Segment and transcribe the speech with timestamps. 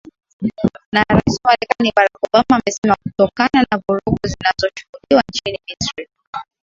[0.93, 6.07] na rais wa marekani barack obama amesema kutokana na vurugu zinazo shuhudiwa nchini misri